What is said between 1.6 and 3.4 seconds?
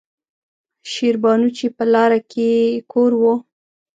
پۀ لاره کښې يې کور وۀ